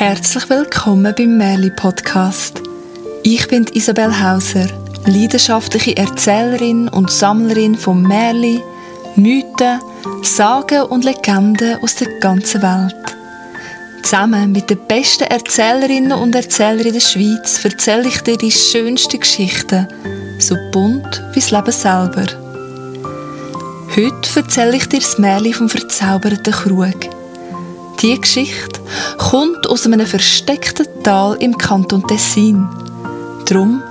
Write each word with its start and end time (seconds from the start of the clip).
Herzlich 0.00 0.48
willkommen 0.48 1.14
beim 1.16 1.36
Merli 1.36 1.70
Podcast. 1.70 2.62
Ich 3.22 3.46
bin 3.48 3.66
Isabel 3.74 4.18
Hauser, 4.18 4.66
leidenschaftliche 5.04 5.96
Erzählerin 5.96 6.88
und 6.88 7.10
Sammlerin 7.10 7.74
von 7.74 8.02
Merli, 8.02 8.62
Mythen, 9.16 9.78
Sagen 10.22 10.82
und 10.84 11.04
Legenden 11.04 11.82
aus 11.82 11.96
der 11.96 12.08
ganzen 12.20 12.62
Welt. 12.62 13.16
Zusammen 14.02 14.52
mit 14.52 14.70
den 14.70 14.78
besten 14.88 15.24
Erzählerinnen 15.24 16.12
und 16.12 16.34
Erzählern 16.34 16.92
der 16.92 17.00
Schweiz 17.00 17.62
erzähle 17.62 18.08
ich 18.08 18.20
dir 18.22 18.38
die 18.38 18.50
schönsten 18.50 19.20
Geschichten, 19.20 19.86
so 20.38 20.56
bunt 20.72 21.22
wie 21.34 21.40
das 21.40 21.50
Leben 21.50 21.72
selber. 21.72 22.39
Heute 23.96 24.40
erzähle 24.40 24.76
ich 24.76 24.88
dir 24.88 25.00
das 25.00 25.18
Märchen 25.18 25.52
vom 25.52 25.68
verzauberten 25.68 26.52
Krug. 26.52 26.94
Diese 28.00 28.20
Geschichte 28.20 28.80
kommt 29.18 29.66
aus 29.68 29.84
einem 29.84 30.06
versteckten 30.06 30.86
Tal 31.02 31.36
im 31.40 31.58
Kanton 31.58 32.06
Tessin. 32.06 32.68
Darum 33.46 33.82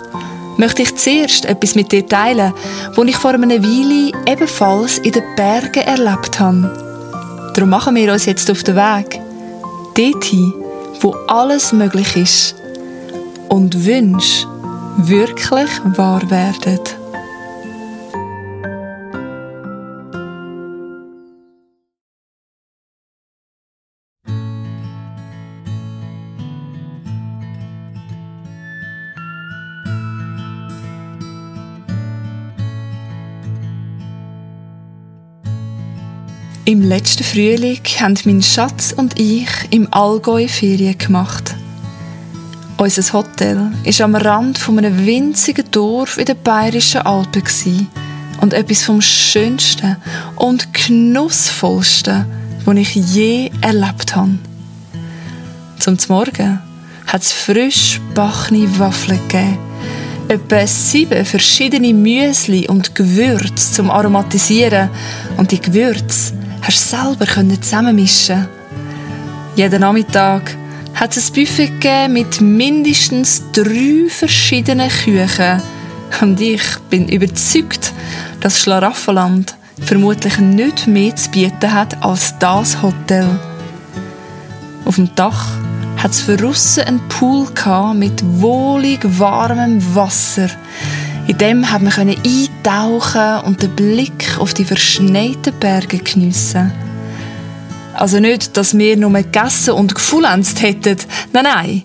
möchte 0.55 0.83
ich 0.83 0.95
zuerst 0.95 1.43
etwas 1.43 1.75
mit 1.75 1.91
dir 1.91 2.07
teilen, 2.07 2.53
was 2.95 3.07
ich 3.07 3.17
vor 3.17 3.31
einer 3.31 3.61
Weile 3.61 4.13
ebenfalls 4.25 4.99
in 4.99 5.11
den 5.11 5.35
Bergen 5.35 5.83
erlebt 5.83 6.39
habe. 6.39 7.51
Darum 7.53 7.69
machen 7.69 7.95
wir 7.95 8.13
uns 8.13 8.25
jetzt 8.25 8.49
auf 8.49 8.63
den 8.63 8.77
Weg. 8.77 9.19
Dorthin, 9.95 10.53
wo 11.01 11.13
alles 11.27 11.73
möglich 11.73 12.15
ist 12.15 12.55
und 13.49 13.85
Wünsche 13.85 14.47
wirklich 14.95 15.69
wahr 15.97 16.21
werden. 16.31 16.98
Im 36.69 36.83
letzten 36.83 37.23
Frühling 37.23 37.79
haben 37.99 38.15
mein 38.25 38.43
Schatz 38.43 38.93
und 38.95 39.19
ich 39.19 39.49
im 39.71 39.91
Allgäu 39.91 40.47
Ferien 40.47 40.95
gemacht. 40.99 41.55
Unser 42.77 43.11
Hotel 43.11 43.57
war 43.57 44.05
am 44.05 44.13
Rand 44.13 44.59
von 44.59 44.77
einem 44.77 45.03
winzigen 45.03 45.65
Dorf 45.71 46.19
in 46.19 46.25
den 46.25 46.39
Bayerischen 46.43 47.01
Alpen 47.01 47.41
und 48.41 48.53
etwas 48.53 48.83
vom 48.83 49.01
Schönsten 49.01 49.97
und 50.35 50.71
Genussvollsten, 50.71 52.27
was 52.65 52.77
ich 52.77 52.93
je 52.93 53.49
erlebt 53.61 54.15
habe. 54.15 54.37
Zum 55.79 55.97
Morgen 56.07 56.61
hat 57.07 57.23
es 57.23 57.31
frisch 57.31 57.99
bachene 58.13 58.77
Waffeln 58.77 59.19
gegeben, 59.27 59.57
etwa 60.27 60.67
sieben 60.67 61.25
verschiedene 61.25 61.95
Müsli 61.95 62.67
und 62.67 62.93
Gewürze 62.93 63.73
zum 63.73 63.89
Aromatisieren 63.89 64.91
und 65.35 65.49
die 65.49 65.59
Gewürze 65.59 66.33
hast 66.61 66.89
selber 66.89 67.25
zusammenmischen 67.61 68.47
Jeden 69.55 69.81
Nachmittag 69.81 70.55
hat 70.95 71.17
es 71.17 71.29
ein 71.29 71.33
Buffet 71.33 71.67
gegeben 71.67 72.13
mit 72.13 72.41
mindestens 72.41 73.43
drei 73.51 74.07
verschiedenen 74.09 74.89
Küchen. 74.89 75.61
Und 76.21 76.39
ich 76.39 76.61
bin 76.89 77.07
überzeugt, 77.07 77.93
dass 78.41 78.59
Schlaraffenland 78.59 79.55
vermutlich 79.81 80.37
nicht 80.39 80.87
mehr 80.87 81.15
zu 81.15 81.29
bieten 81.31 81.73
hat 81.73 82.01
als 82.03 82.37
das 82.39 82.81
Hotel. 82.81 83.27
Auf 84.85 84.95
dem 84.95 85.13
Dach 85.15 85.47
hat 85.97 86.11
es 86.11 86.21
für 86.21 86.41
Russen 86.41 86.83
einen 86.83 87.07
Pool 87.09 87.47
mit 87.95 88.23
wohlig 88.41 88.99
warmem 89.03 89.83
Wasser. 89.93 90.49
In 91.29 91.37
dem 91.37 91.71
hat 91.71 91.83
man 91.83 91.93
eintauchen 91.93 93.45
und 93.45 93.61
den 93.61 93.75
Blick 93.75 94.35
auf 94.39 94.55
die 94.55 94.65
verschneiten 94.65 95.53
Berge 95.59 95.99
geniessen. 95.99 96.71
Also 97.93 98.19
nicht, 98.19 98.57
dass 98.57 98.75
wir 98.75 98.97
nur 98.97 99.13
gegessen 99.13 99.75
und 99.75 99.93
gefullenzt 99.93 100.63
hätten. 100.63 100.97
Nein, 101.31 101.43
nein. 101.43 101.83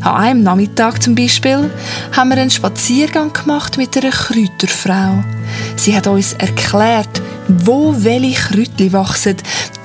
An 0.00 0.14
einem 0.14 0.42
Nachmittag 0.42 1.02
zum 1.02 1.14
Beispiel 1.14 1.70
haben 2.16 2.30
wir 2.30 2.38
einen 2.38 2.50
Spaziergang 2.50 3.30
gemacht 3.34 3.76
mit 3.76 3.94
einer 3.94 4.10
Kräuterfrau. 4.10 5.22
Sie 5.76 5.94
hat 5.94 6.06
uns 6.06 6.32
erklärt, 6.32 7.20
wo 7.46 7.94
welche 7.94 8.40
Kräutchen 8.40 8.94
wachsen. 8.94 9.36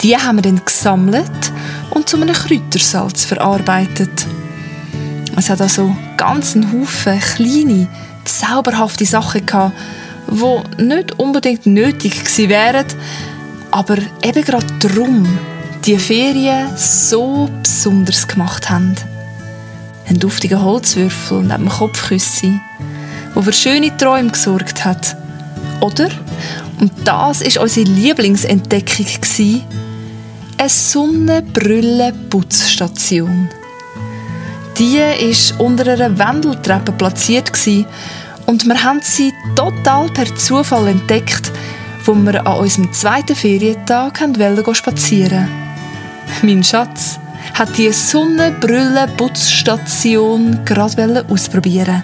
Die 0.01 0.15
haben 0.15 0.37
wir 0.37 0.43
dann 0.43 0.63
gesammelt 0.63 1.51
und 1.89 2.07
zu 2.07 2.15
einem 2.15 2.33
Kräutersalz 2.33 3.25
verarbeitet. 3.25 4.27
Es 5.35 5.49
hat 5.49 5.59
also 5.59 5.93
ganz 6.15 6.55
einen 6.55 6.71
Haufen 6.71 7.19
kleine, 7.19 7.89
zauberhafte 8.25 9.05
Sachen 9.05 9.45
gehabt, 9.45 9.75
die 10.27 10.83
nicht 10.83 11.19
unbedingt 11.19 11.65
nötig 11.65 12.23
gewesen 12.23 12.49
wären, 12.49 12.85
aber 13.71 13.97
eben 14.21 14.43
gerade 14.43 14.67
darum 14.79 15.25
die 15.85 15.97
Ferien 15.97 16.75
so 16.77 17.49
besonders 17.61 18.27
gemacht 18.27 18.69
haben. 18.69 18.95
Ein 20.07 20.19
duftiger 20.19 20.61
Holzwürfel 20.61 21.41
neben 21.41 21.65
dem 21.65 21.69
Kopfküssi, 21.69 22.59
wo 23.33 23.41
für 23.41 23.53
schöne 23.53 23.97
Träume 23.97 24.31
gesorgt 24.31 24.85
hat. 24.85 25.17
Oder, 25.81 26.09
und 26.79 26.91
das 27.03 27.41
ist 27.41 27.57
unsere 27.57 27.89
Lieblingsentdeckung, 27.89 29.07
eine 30.57 30.69
Sonnenbrille-Putzstation. 30.69 33.49
Die 34.77 34.97
war 34.97 35.59
unter 35.59 35.91
einer 35.91 36.17
Wendeltreppe 36.17 36.93
platziert 36.93 37.51
und 38.45 38.65
wir 38.65 38.83
haben 38.83 39.01
sie 39.03 39.33
total 39.55 40.09
per 40.09 40.35
Zufall 40.35 40.87
entdeckt, 40.87 41.51
wo 42.05 42.15
wir 42.15 42.47
an 42.47 42.57
unserem 42.57 42.91
zweiten 42.91 43.35
Ferientag 43.35 44.19
spazieren 44.73 45.47
wollten. 45.47 45.63
Mein 46.41 46.63
Schatz 46.63 47.19
hat 47.53 47.77
die 47.77 47.91
Sonnenbrille-Putzstation 47.91 50.65
gerade 50.65 51.23
ausprobieren. 51.29 52.01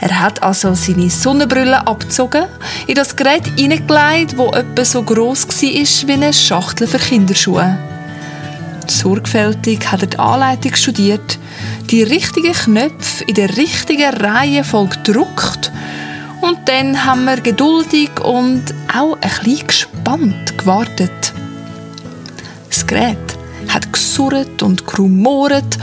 Er 0.00 0.20
hat 0.20 0.42
also 0.42 0.72
seine 0.74 1.10
Sonnenbrille 1.10 1.86
abgezogen, 1.86 2.46
in 2.86 2.94
das 2.94 3.14
Gerät 3.14 3.46
hineingelegt, 3.56 4.38
das 4.38 4.58
etwa 4.58 4.84
so 4.84 5.02
gross 5.02 5.46
war 5.48 6.08
wie 6.08 6.12
eine 6.12 6.32
Schachtel 6.32 6.86
für 6.86 6.98
Kinderschuhe. 6.98 7.76
Sorgfältig 8.90 9.90
hat 9.90 10.02
er 10.02 10.08
die 10.08 10.18
Anleitung 10.18 10.74
studiert, 10.74 11.38
die 11.90 12.02
richtigen 12.02 12.52
Knöpfe 12.52 13.24
in 13.24 13.34
der 13.34 13.56
richtigen 13.56 14.14
Reihenfolge 14.14 14.96
gedruckt 15.04 15.72
und 16.40 16.58
dann 16.66 17.04
haben 17.04 17.24
wir 17.24 17.40
geduldig 17.40 18.10
und 18.20 18.62
auch 18.94 19.18
ein 19.20 19.30
bisschen 19.42 19.66
gespannt 19.66 20.58
gewartet. 20.58 21.32
Das 22.68 22.86
Gerät 22.86 23.38
hat 23.68 23.92
gesurrt 23.92 24.62
und 24.62 24.86
gerumoret 24.86 25.78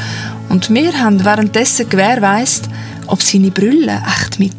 und 0.50 0.70
wir 0.74 0.98
haben 1.00 1.24
währenddessen 1.26 1.90
gewährleistet, 1.90 2.70
ob 3.08 3.22
seine 3.22 3.52
Brille 3.52 4.02
echt 4.08 4.40
mit 4.40 4.54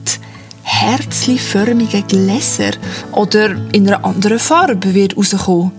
herzliförmigen 0.62 2.06
Gläsern 2.06 2.76
oder 3.12 3.50
in 3.72 3.88
einer 3.88 4.04
anderen 4.04 4.38
Farbe 4.38 4.94
wird 4.94 5.16
rauskommen. 5.16 5.72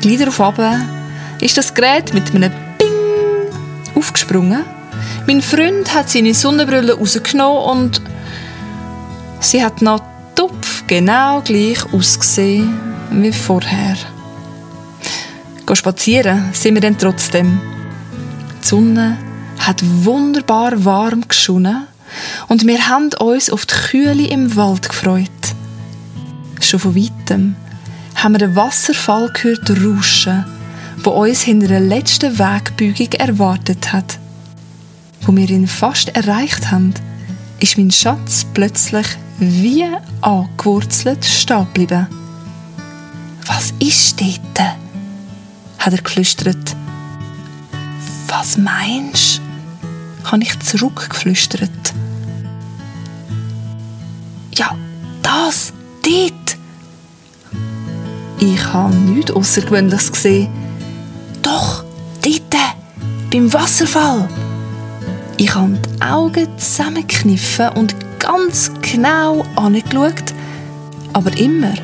Gleich 0.00 0.18
darauf 0.18 0.40
ist 1.40 1.56
das 1.56 1.74
Gerät 1.74 2.14
mit 2.14 2.34
einem 2.34 2.52
Ping 2.78 2.88
aufgesprungen. 3.94 4.64
Mein 5.26 5.42
Freund 5.42 5.92
hat 5.94 6.08
seine 6.08 6.34
Sonnenbrille 6.34 6.94
rausgenommen 6.94 7.62
und 7.64 8.02
sie 9.40 9.62
hat 9.62 9.82
noch 9.82 10.00
tupf 10.34 10.84
genau 10.86 11.40
gleich 11.40 11.78
ausgesehen 11.92 12.78
wie 13.10 13.32
vorher. 13.32 13.96
Gehen 15.66 15.76
spazieren 15.76 16.50
sind 16.52 16.74
wir 16.74 16.80
dann 16.80 16.98
trotzdem. 16.98 17.60
Die 18.62 18.66
Sonne 18.66 19.18
hat 19.58 19.82
wunderbar 20.04 20.84
warm 20.84 21.26
geschonnen 21.26 21.86
und 22.48 22.66
wir 22.66 22.88
haben 22.88 23.10
uns 23.18 23.50
auf 23.50 23.66
die 23.66 23.74
Kühle 23.74 24.28
im 24.28 24.54
Wald 24.56 24.88
gefreut. 24.88 25.30
Schon 26.60 26.80
von 26.80 26.96
weitem 26.96 27.56
haben 28.14 28.34
wir 28.34 28.38
den 28.38 28.56
Wasserfall 28.56 29.30
gehört 29.32 29.70
rauschen 29.70 30.44
wo 30.98 31.10
uns 31.10 31.42
hinter 31.42 31.68
der 31.68 31.80
letzten 31.80 32.38
Wegbeugung 32.38 33.12
erwartet 33.12 33.92
hat. 33.92 34.18
Wo 35.22 35.34
wir 35.34 35.48
ihn 35.48 35.66
fast 35.66 36.14
erreicht 36.16 36.70
haben, 36.70 36.94
ist 37.60 37.78
mein 37.78 37.90
Schatz 37.90 38.46
plötzlich 38.54 39.06
wie 39.38 39.84
angewurzelt 40.20 41.24
stehen 41.24 41.66
geblieben. 41.66 42.06
Was 43.46 43.72
ist 43.78 44.20
dort? 44.20 44.76
hat 45.78 45.92
er 45.92 46.02
geflüstert. 46.02 46.76
Was 48.28 48.56
meinst 48.56 49.38
du? 49.38 49.46
habe 50.32 50.42
ich 50.42 50.58
zurückgeflüstert. 50.58 51.70
Ja, 54.54 54.76
das, 55.22 55.72
dort! 56.02 56.56
Ich 58.40 58.72
habe 58.72 58.94
nichts 58.94 59.30
Außergewöhnliches 59.30 60.12
gesehen. 60.12 60.65
Beim 63.36 63.52
Wasserfall. 63.52 64.26
Ich 65.36 65.54
habe 65.54 65.74
die 65.74 66.02
Augen 66.02 66.48
zusammengekniffen 66.56 67.68
und 67.74 67.94
ganz 68.18 68.72
genau 68.80 69.44
angeschaut, 69.56 70.32
aber 71.12 71.36
immer 71.36 71.74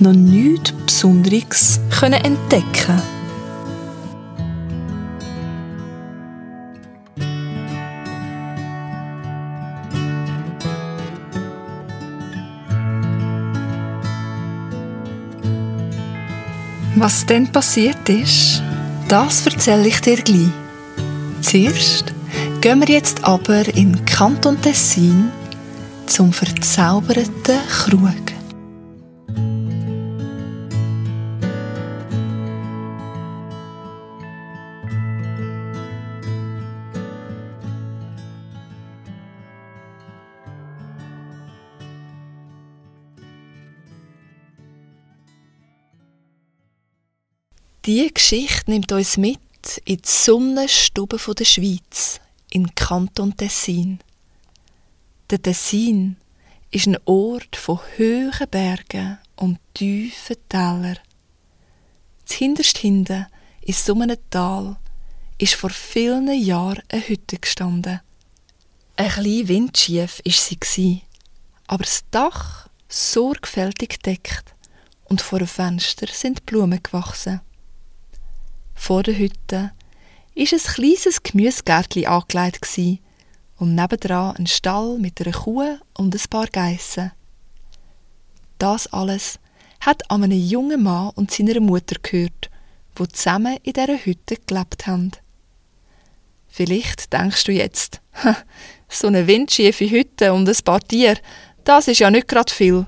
noch 0.00 0.12
nichts 0.12 0.72
Besonderes 0.72 1.78
entdecken 2.02 3.00
Was 16.96 17.24
dann 17.24 17.46
passiert 17.52 18.08
ist, 18.08 18.60
das 19.06 19.46
erzähle 19.46 19.86
ich 19.86 20.00
dir 20.00 20.16
gleich. 20.16 20.50
Zuerst 21.50 22.12
gehen 22.60 22.80
wir 22.80 22.94
jetzt 22.94 23.24
aber 23.24 23.66
in 23.74 24.04
Kanton 24.04 24.60
Tessin 24.60 25.30
zum 26.06 26.30
verzauberten 26.30 27.58
Krug. 27.70 28.12
Diese 47.86 48.10
Geschichte 48.10 48.70
nimmt 48.70 48.92
uns 48.92 49.16
mit 49.16 49.38
in 49.84 49.96
die 49.96 50.08
Sonnenstube 50.08 51.18
der 51.34 51.44
Schweiz, 51.44 52.20
in 52.50 52.74
Kanton 52.74 53.36
Tessin. 53.36 53.98
Der 55.30 55.42
Tessin 55.42 56.16
ist 56.70 56.86
ein 56.86 56.98
Ort 57.04 57.56
von 57.56 57.80
hohen 57.98 58.48
Bergen 58.50 59.18
und 59.36 59.58
tiefen 59.74 60.36
Tälern. 60.48 60.98
Hinterst 62.28 62.78
hinten, 62.78 63.26
in 63.62 63.74
so 63.74 63.94
einem 63.94 64.16
Tal, 64.30 64.76
ist 65.38 65.54
vor 65.54 65.70
vielen 65.70 66.32
Jahren 66.32 66.82
eine 66.88 67.08
Hütte 67.08 67.38
gestanden. 67.38 68.00
Ein 68.96 69.10
klein 69.10 69.48
windschief 69.48 70.20
war 70.24 70.56
sie, 70.64 71.02
aber 71.66 71.84
das 71.84 72.04
Dach 72.10 72.68
sorgfältig 72.88 74.00
deckt 74.00 74.54
und 75.04 75.20
vor 75.20 75.38
dem 75.38 75.48
Fenster 75.48 76.06
sind 76.12 76.46
Blumen 76.46 76.82
gewachsen. 76.82 77.40
Vor 78.78 79.02
der 79.02 79.18
Hütte 79.18 79.72
ist 80.34 80.54
ein 80.54 80.60
kleines 80.60 81.22
Gemüsegärtchen 81.22 82.06
angelegt 82.06 82.66
und 83.58 83.74
nebendran 83.74 84.36
ein 84.36 84.46
Stall 84.46 84.98
mit 84.98 85.20
einer 85.20 85.36
Kuh 85.36 85.76
und 85.94 86.14
ein 86.14 86.30
paar 86.30 86.46
Geissen. 86.46 87.12
Das 88.58 88.86
alles 88.86 89.40
hat 89.80 90.10
an 90.10 90.24
einen 90.24 90.40
jungen 90.40 90.84
Mann 90.84 91.10
und 91.16 91.30
seiner 91.30 91.60
Mutter 91.60 91.96
gehört, 92.00 92.50
wo 92.94 93.04
die 93.04 93.12
zusammen 93.12 93.58
in 93.64 93.74
dieser 93.74 93.98
Hütte 93.98 94.36
gelebt 94.46 94.86
haben. 94.86 95.10
Vielleicht 96.46 97.12
denkst 97.12 97.44
du 97.44 97.52
jetzt, 97.52 98.00
so 98.88 99.08
eine 99.08 99.26
windschiefe 99.26 99.90
Hütte 99.90 100.32
und 100.32 100.48
ein 100.48 100.64
paar 100.64 100.80
Tiere, 100.80 101.18
das 101.64 101.88
ist 101.88 101.98
ja 101.98 102.10
nicht 102.10 102.28
gerade 102.28 102.50
viel. 102.50 102.86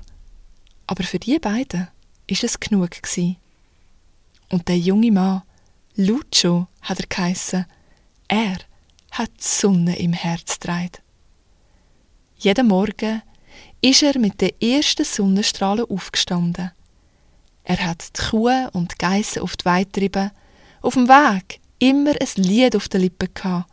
Aber 0.87 1.03
für 1.03 1.19
die 1.19 1.37
beiden 1.37 1.89
ist 2.27 2.43
es 2.43 2.59
genug 2.59 2.91
gewesen. 2.91 3.37
Und 4.49 4.67
der 4.67 4.79
junge 4.79 5.11
Mann 5.11 5.43
Lucio 5.95 6.67
hat 6.81 6.99
er 6.99 7.07
geheissen. 7.07 7.65
Er 8.29 8.57
hat 9.11 9.29
die 9.29 9.43
Sonne 9.43 9.99
im 9.99 10.13
Herz 10.13 10.57
getragen. 10.59 11.03
Jeden 12.37 12.67
Morgen 12.67 13.21
ist 13.81 14.01
er 14.01 14.17
mit 14.17 14.39
den 14.39 14.51
ersten 14.61 15.03
Sonnenstrahlen 15.03 15.85
aufgestanden. 15.89 16.71
Er 17.63 17.85
hat 17.85 18.17
die 18.17 18.21
Kuh 18.29 18.69
und 18.71 18.93
die 18.93 18.97
Geissen 18.97 19.41
auf 19.41 19.57
die 19.57 19.65
Weide 19.65 19.85
getrieben, 19.91 20.31
auf 20.81 20.93
dem 20.93 21.09
Weg 21.09 21.59
immer 21.79 22.11
ein 22.11 22.43
Lied 22.43 22.75
auf 22.75 22.87
den 22.87 23.01
Lippen 23.01 23.33
gehabt 23.33 23.69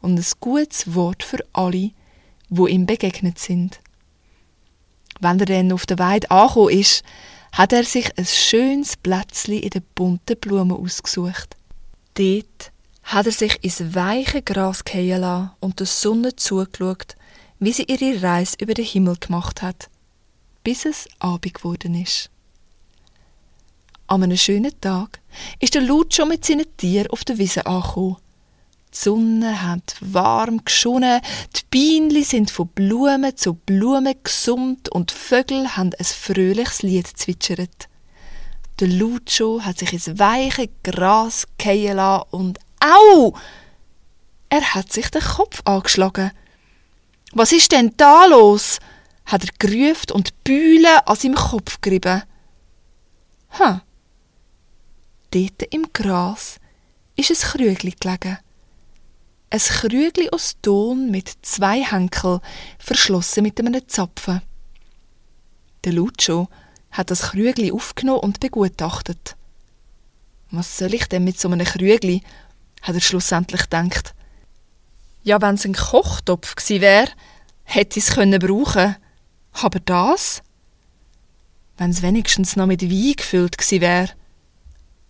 und 0.00 0.18
ein 0.18 0.26
gutes 0.40 0.94
Wort 0.94 1.22
für 1.22 1.38
alle, 1.52 1.92
wo 2.48 2.66
ihm 2.66 2.84
begegnet 2.84 3.38
sind. 3.38 3.80
Wenn 5.20 5.38
er 5.38 5.46
dann 5.46 5.72
auf 5.72 5.86
der 5.86 5.98
Weide 5.98 6.30
angekommen 6.30 6.70
ist, 6.70 7.04
hat 7.52 7.72
er 7.72 7.84
sich 7.84 8.16
ein 8.18 8.26
schönes 8.26 8.96
Plätzchen 8.96 9.54
in 9.60 9.70
den 9.70 9.84
bunten 9.94 10.36
Blumen 10.38 10.76
ausgesucht. 10.76 11.56
Dort 12.14 12.72
hat 13.02 13.26
er 13.26 13.32
sich 13.32 13.62
ins 13.62 13.94
weiche 13.94 14.42
Gras 14.42 14.82
fallen 14.88 15.20
lassen 15.20 15.50
und 15.60 15.80
der 15.80 15.86
Sonne 15.86 16.36
zugeschaut, 16.36 17.16
wie 17.58 17.72
sie 17.72 17.84
ihre 17.84 18.22
Reise 18.22 18.56
über 18.60 18.74
den 18.74 18.84
Himmel 18.84 19.16
gemacht 19.18 19.62
hat, 19.62 19.88
bis 20.64 20.84
es 20.84 21.08
Abend 21.18 21.54
geworden 21.54 21.94
ist. 21.94 22.30
An 24.06 24.22
einem 24.22 24.36
schönen 24.36 24.72
Tag 24.80 25.20
ist 25.60 25.74
der 25.74 25.82
Lut 25.82 26.14
schon 26.14 26.28
mit 26.28 26.44
seinen 26.44 26.76
Tieren 26.76 27.10
auf 27.10 27.24
der 27.24 27.38
Wiese 27.38 27.66
angekommen. 27.66 28.16
Die 28.92 28.98
Sonne 28.98 29.62
hat 29.62 29.96
warm 30.00 30.64
geschonnen, 30.64 31.20
die 31.54 31.60
Bienen 31.70 32.24
sind 32.24 32.50
von 32.50 32.66
Blumen 32.68 33.36
zu 33.36 33.54
Blumen 33.54 34.14
gesummt 34.24 34.88
und 34.88 35.12
die 35.12 35.14
Vögel 35.14 35.76
haben 35.76 35.92
ein 35.96 36.04
fröhliches 36.04 36.82
Lied 36.82 37.06
zwitschert. 37.06 37.89
Der 38.80 38.88
Lucio 38.88 39.62
hat 39.62 39.78
sich 39.78 39.92
ins 39.92 40.18
weiche 40.18 40.70
Gras 40.82 41.46
fallen 41.60 41.96
lassen 41.96 42.24
und 42.30 42.58
au! 42.80 43.36
Er 44.48 44.74
hat 44.74 44.90
sich 44.90 45.10
den 45.10 45.20
Kopf 45.20 45.60
angeschlagen. 45.66 46.30
Was 47.32 47.52
ist 47.52 47.72
denn 47.72 47.92
da 47.98 48.24
los? 48.24 48.78
hat 49.26 49.44
er 49.44 49.50
gerufen 49.58 50.12
und 50.12 50.30
die 50.30 50.34
Bühle 50.44 51.06
an 51.06 51.14
seinem 51.14 51.34
Kopf 51.34 51.80
gerieben. 51.82 52.22
Hm. 53.50 53.80
Dort 55.30 55.62
im 55.70 55.92
Gras 55.92 56.56
ist 57.16 57.30
ein 57.30 57.36
Krügli 57.36 57.94
gelegen. 58.00 58.38
Ein 59.50 59.60
Krügli 59.60 60.30
aus 60.30 60.56
Ton 60.62 61.10
mit 61.10 61.30
zwei 61.42 61.84
Henkel, 61.84 62.40
verschlossen 62.78 63.42
mit 63.42 63.60
einem 63.60 63.86
Zapfen. 63.86 64.40
Der 65.84 65.92
Lucio 65.92 66.48
hat 66.90 67.10
das 67.10 67.30
Krügli 67.30 67.72
aufgenommen 67.72 68.20
und 68.20 68.40
begutachtet. 68.40 69.36
Was 70.50 70.78
soll 70.78 70.94
ich 70.94 71.06
denn 71.06 71.24
mit 71.24 71.38
so 71.38 71.48
einem 71.48 71.64
Krügli? 71.64 72.22
hat 72.82 72.94
er 72.94 73.00
schlussendlich 73.00 73.62
gedacht. 73.62 74.14
Ja, 75.22 75.40
wenn 75.42 75.56
es 75.56 75.66
ein 75.66 75.74
Kochtopf 75.74 76.56
gsi 76.56 76.80
wär, 76.80 77.08
hätte 77.64 77.98
ich 77.98 78.08
es 78.08 78.14
können 78.14 78.38
brauchen. 78.40 78.96
Aber 79.52 79.80
das? 79.80 80.42
Wenn 81.76 81.90
es 81.90 82.02
wenigstens 82.02 82.56
noch 82.56 82.66
mit 82.66 82.82
Wein 82.82 83.14
gefüllt 83.16 83.58
gsi 83.58 83.80
wär. 83.80 84.08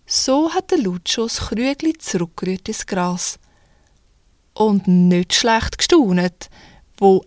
So 0.05 0.53
hat 0.53 0.71
der 0.71 0.79
Lucio 0.79 1.23
das 1.23 1.37
Krügli 1.37 1.97
zurückgerührt 1.97 2.67
ins 2.67 2.85
Gras. 2.85 3.39
Und 4.53 4.87
nicht 4.87 5.33
schlecht 5.33 5.77
gestaunet, 5.77 6.49
wo 6.97 7.25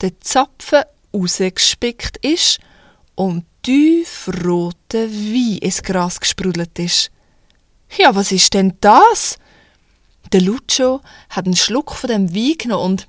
der 0.00 0.20
Zapfen 0.20 0.82
rausgespickt 1.14 2.16
ist 2.18 2.58
und 3.18 3.44
tiefroter 3.62 5.10
Wein 5.10 5.58
ins 5.58 5.82
Gras 5.82 6.20
gesprudelt 6.20 6.78
ist. 6.78 7.10
Ja, 7.96 8.14
was 8.14 8.30
ist 8.30 8.54
denn 8.54 8.74
das? 8.80 9.38
Der 10.32 10.40
Lucio 10.40 11.00
hat 11.28 11.46
einen 11.46 11.56
Schluck 11.56 11.96
von 11.96 12.08
dem 12.08 12.32
Wein 12.32 12.54
genommen 12.56 12.84
und 12.84 13.08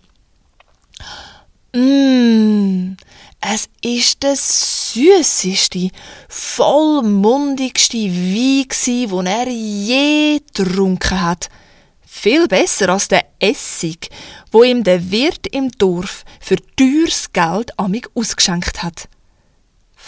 Mmm, 1.76 2.98
es 3.40 3.70
ist 3.84 4.24
der 4.24 4.36
süßeste, 4.36 5.92
vollmundigste 6.28 7.98
Wein 7.98 8.68
den 9.10 9.26
er 9.28 9.48
je 9.48 10.40
getrunken 10.40 11.22
hat. 11.22 11.50
Viel 12.04 12.48
besser 12.48 12.90
als 12.90 13.10
der 13.10 13.26
Essig, 13.38 14.10
wo 14.52 14.64
ihm 14.64 14.84
der 14.84 15.12
Wirt 15.12 15.46
im 15.52 15.70
Dorf 15.70 16.26
für 16.40 16.58
teures 16.76 17.32
Geld 17.32 17.78
amig 17.78 18.10
ausgeschenkt 18.16 18.82
hat. 18.82 19.08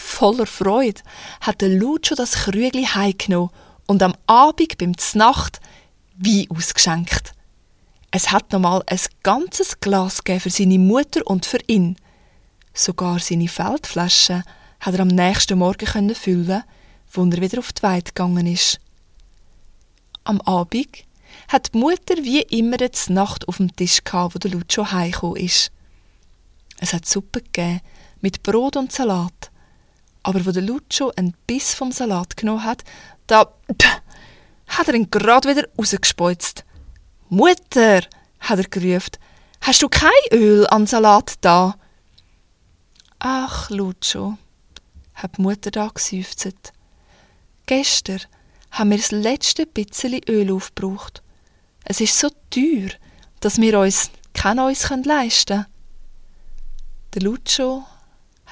Voller 0.02 0.46
Freude 0.46 1.00
hat 1.40 1.62
der 1.62 1.70
Lucio 1.70 2.14
das 2.14 2.32
Krügli 2.32 2.84
heimgenommen 2.84 3.50
und 3.86 4.02
am 4.02 4.14
Abend 4.26 4.76
beim 4.76 4.98
Znacht 4.98 5.60
Wein 6.16 6.46
ausgeschenkt. 6.50 7.32
Es 8.10 8.30
hat 8.30 8.52
nochmal 8.52 8.82
ein 8.86 9.00
ganzes 9.22 9.80
Glas 9.80 10.20
für 10.26 10.50
seine 10.50 10.78
Mutter 10.78 11.26
und 11.26 11.46
für 11.46 11.60
ihn. 11.66 11.96
Sogar 12.74 13.20
seine 13.20 13.48
Feldflasche 13.48 14.42
hat 14.80 14.94
er 14.94 15.00
am 15.00 15.08
nächsten 15.08 15.58
Morgen 15.58 16.14
füllen, 16.14 16.64
wo 17.12 17.24
er 17.24 17.40
wieder 17.40 17.60
auf 17.60 17.72
die 17.72 17.82
Weide 17.82 18.10
gegangen 18.10 18.46
ist. 18.46 18.80
Am 20.24 20.40
Abend 20.42 21.04
hat 21.48 21.72
die 21.72 21.78
Mutter 21.78 22.16
wie 22.22 22.42
immer 22.42 22.76
die 22.76 23.12
Nacht 23.12 23.48
auf 23.48 23.56
dem 23.56 23.74
Tisch 23.74 24.04
gehabt, 24.04 24.34
wo 24.34 24.38
der 24.38 24.50
Lucio 24.50 24.90
heimgekommen 24.92 25.36
ist. 25.36 25.70
Es 26.80 26.92
hat 26.92 27.06
Suppe 27.06 27.40
gegeben 27.40 27.80
mit 28.20 28.42
Brot 28.42 28.76
und 28.76 28.92
Salat 28.92 29.51
Aber 30.22 30.44
wo 30.46 30.52
der 30.52 30.62
Lucio 30.62 31.12
einen 31.16 31.34
Biss 31.46 31.74
vom 31.74 31.92
Salat 31.92 32.36
genommen 32.36 32.64
hat, 32.64 32.84
da 33.26 33.52
hat 34.66 34.88
er 34.88 34.94
ihn 34.94 35.10
gerade 35.10 35.48
wieder 35.48 35.68
rausgespeuzt. 35.76 36.64
Mutter, 37.28 38.02
hat 38.40 38.58
er 38.58 38.68
gerufen, 38.68 39.12
hast 39.60 39.82
du 39.82 39.88
kein 39.88 40.10
Öl 40.32 40.66
an 40.66 40.86
Salat 40.86 41.34
da? 41.40 41.76
Ach, 43.18 43.70
Lucio, 43.70 44.36
hat 45.14 45.38
die 45.38 45.42
Mutter 45.42 45.70
da 45.70 45.88
geseufzt. 45.88 46.72
Gestern 47.66 48.20
haben 48.72 48.90
wir 48.90 48.96
das 48.96 49.12
letzte 49.12 49.66
bisschen 49.66 50.20
Öl 50.28 50.52
aufgebraucht. 50.52 51.22
Es 51.84 52.00
ist 52.00 52.18
so 52.18 52.28
teuer, 52.50 52.90
dass 53.40 53.60
wir 53.60 53.78
uns 53.78 54.10
kein 54.34 54.56
neues 54.56 54.88
leisten 55.04 55.64
können. 55.64 55.66
Der 57.14 57.22
Lucio 57.22 57.84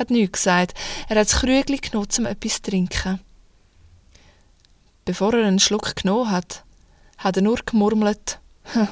hat 0.01 0.11
nichts 0.11 0.39
gesagt. 0.39 0.75
Er 1.09 1.17
hat 1.17 1.29
das 1.29 1.41
Krügli 1.41 1.77
genommen, 1.77 2.09
um 2.19 2.27
etwas 2.27 2.55
zu 2.55 2.71
trinken. 2.71 3.21
Bevor 5.05 5.35
er 5.35 5.47
einen 5.47 5.59
Schluck 5.59 5.97
genommen 5.97 6.31
hat, 6.31 6.65
hat 7.19 7.37
er 7.37 7.43
nur 7.43 7.59
gemurmelt. 7.65 8.41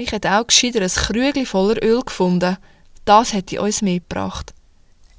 Ich 0.00 0.12
hätte 0.12 0.30
auch 0.30 0.46
gescheiter 0.46 0.80
ein 0.80 0.88
Krügli 0.88 1.44
voller 1.44 1.82
Öl 1.82 2.02
gefunden. 2.02 2.56
Das 3.04 3.32
hätte 3.32 3.60
uns 3.60 3.82
mitgebracht. 3.82 4.54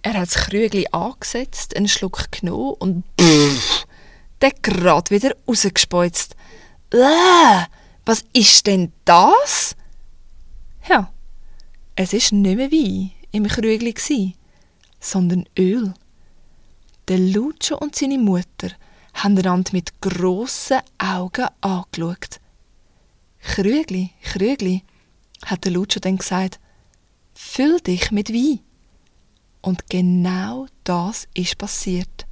Er 0.02 0.14
hat 0.14 0.30
das 0.30 0.36
Krügli 0.36 0.88
angesetzt, 0.94 1.76
einen 1.76 1.90
Schluck 1.90 2.32
genommen 2.32 2.76
und 2.80 3.04
pff, 3.20 3.86
der 4.40 4.52
gerade 4.62 5.12
wieder 5.12 5.36
rausgespeuzt. 5.46 6.34
Äh, 6.92 7.66
was 8.06 8.24
ist 8.32 8.68
denn 8.68 8.94
das? 9.04 9.76
Ja, 10.88 11.12
es 11.98 12.14
ist 12.14 12.32
nicht 12.32 12.56
mehr 12.56 12.72
Wein 12.72 13.12
im 13.32 13.48
Krügli 13.48 13.94
sondern 15.00 15.46
Öl. 15.58 15.94
Der 17.08 17.18
Lucio 17.18 17.78
und 17.78 17.96
seine 17.96 18.18
Mutter 18.18 18.70
haben 19.14 19.38
einander 19.38 19.72
mit 19.74 20.02
grossen 20.02 20.80
Augen 20.98 21.48
angeschaut. 21.62 22.40
Krügli, 23.42 24.12
Krügli, 24.22 24.84
hat 25.46 25.64
der 25.66 25.72
Lucio 25.72 26.00
dann 26.00 26.18
gesagt, 26.18 26.60
füll 27.34 27.80
dich 27.80 28.12
mit 28.12 28.32
Wein. 28.34 28.60
Und 29.62 29.90
genau 29.90 30.68
das 30.84 31.28
ist 31.34 31.58
passiert. 31.58 32.26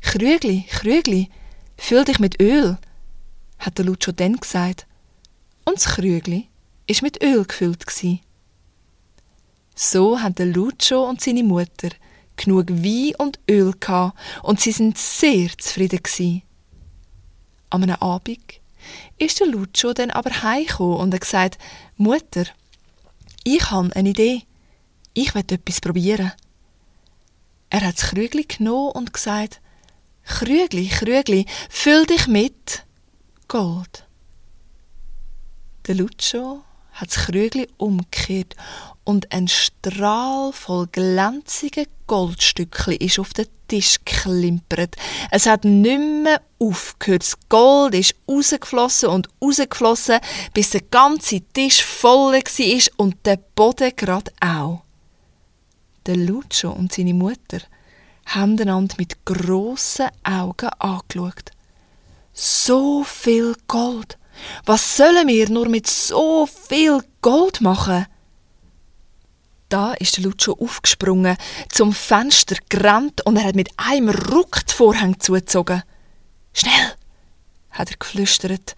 Krügli, 0.00 0.64
Krügli, 0.68 1.30
füll 1.76 2.04
dich 2.04 2.18
mit 2.18 2.40
Öl, 2.40 2.78
hat 3.58 3.78
der 3.78 3.84
Lucio 3.84 4.12
dann 4.12 4.36
gesagt. 4.36 4.86
Und 5.64 5.76
das 5.76 5.86
Krügli 5.86 6.48
ist 6.86 7.02
mit 7.02 7.22
Öl 7.22 7.44
gefüllt 7.44 7.86
gsi. 7.86 8.20
So 9.78 10.18
der 10.18 10.46
Lucio 10.46 11.04
und 11.04 11.20
seine 11.20 11.42
Mutter 11.42 11.90
genug 12.36 12.70
Wein 12.70 13.14
und 13.18 13.38
Öl 13.48 13.74
gehabt 13.78 14.18
und 14.42 14.58
sie 14.58 14.72
sind 14.72 14.96
sehr 14.96 15.50
zufrieden 15.58 16.00
gsi. 16.02 16.42
Am 17.68 17.82
einem 17.82 17.96
Abend 17.96 18.60
ist 19.18 19.38
der 19.38 19.48
Lucio 19.48 19.92
dann 19.92 20.10
aber 20.10 20.42
heimgekommen 20.42 20.96
und 20.96 21.14
hat 21.14 21.20
gesagt, 21.20 21.58
Mutter, 21.98 22.46
ich 23.44 23.70
habe 23.70 23.94
eine 23.94 24.08
Idee. 24.08 24.42
Ich 25.12 25.34
will 25.34 25.44
etwas 25.46 25.82
probieren. 25.82 26.32
Er 27.68 27.82
hat 27.82 27.98
das 27.98 28.10
Krügli 28.10 28.44
genommen 28.44 28.92
und 28.92 29.12
gesagt, 29.12 29.60
Krügli, 30.24 30.88
Krügli, 30.88 31.44
füll 31.68 32.06
dich 32.06 32.28
mit 32.28 32.84
Gold. 33.46 34.06
Der 35.86 35.96
Lucio 35.96 36.62
hat 36.92 37.08
das 37.08 37.26
Krügli 37.26 37.68
umgekehrt 37.76 38.56
und 39.06 39.32
ein 39.32 39.48
Strahl 39.48 40.52
voll 40.52 40.88
glänzigen 40.88 41.86
Goldstückchen 42.06 42.94
ist 42.94 43.18
auf 43.18 43.32
den 43.32 43.46
Tisch 43.68 43.96
geklimpert. 44.04 44.96
Es 45.30 45.46
hat 45.46 45.64
nicht 45.64 45.98
mehr 45.98 46.40
aufgehört. 46.58 47.22
Das 47.22 47.36
Gold 47.48 47.94
ist 47.94 48.14
rausgeflossen 48.28 49.08
und 49.08 49.28
rausgeflossen, 49.42 50.20
bis 50.52 50.70
der 50.70 50.82
ganze 50.82 51.40
Tisch 51.40 51.82
voll 51.82 52.34
war 52.34 52.82
und 52.96 53.16
der 53.24 53.38
Boden 53.54 53.92
gerade 53.96 54.32
auch. 54.40 54.82
Der 56.06 56.16
Lucio 56.16 56.70
und 56.70 56.92
seine 56.92 57.14
Mutter 57.14 57.58
haben 58.26 58.60
einander 58.60 58.94
mit 58.98 59.24
grossen 59.24 60.08
Augen 60.24 60.68
angeschaut. 60.78 61.52
So 62.32 63.04
viel 63.04 63.54
Gold! 63.66 64.18
Was 64.64 64.96
sollen 64.96 65.28
wir 65.28 65.48
nur 65.48 65.68
mit 65.68 65.86
so 65.86 66.46
viel 66.46 67.02
Gold 67.22 67.60
machen? 67.60 68.06
Da 69.68 69.94
ist 69.94 70.16
der 70.16 70.24
Lucio 70.24 70.56
aufgesprungen, 70.60 71.36
zum 71.68 71.92
Fenster 71.92 72.56
gerannt 72.68 73.26
und 73.26 73.36
er 73.36 73.44
hat 73.44 73.56
mit 73.56 73.70
einem 73.76 74.10
Ruck 74.10 74.64
die 74.66 74.72
Vorhänge 74.72 75.18
zugezogen. 75.18 75.82
Schnell, 76.52 76.94
hat 77.70 77.90
er 77.90 77.96
geflüstert. 77.96 78.76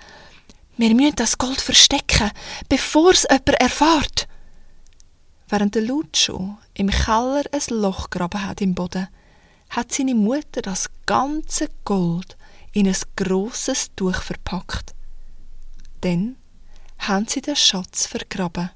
Wir 0.76 0.95
müssen 0.95 1.16
das 1.16 1.37
Gold 1.37 1.61
verstecken, 1.61 2.30
bevor 2.68 3.11
es 3.11 3.25
jemand 3.25 3.61
erfahrt. 3.61 4.28
Während 5.49 5.75
der 5.75 5.83
Lucio 5.83 6.59
im 6.75 6.90
Keller 6.90 7.45
ein 7.52 7.80
Loch 7.80 8.11
graben 8.11 8.45
hat 8.45 8.61
im 8.61 8.75
Boden, 8.75 9.09
hat 9.71 9.92
seine 9.92 10.14
Mutter 10.14 10.62
das 10.62 10.88
ganze 11.04 11.68
Gold 11.85 12.37
in 12.73 12.87
ein 12.87 12.97
grosses 13.16 13.95
Tuch 13.95 14.23
verpackt. 14.23 14.95
Dann 16.00 16.37
haben 16.99 17.26
sie 17.26 17.40
den 17.40 17.57
Schatz 17.57 18.07
vergraben. 18.07 18.71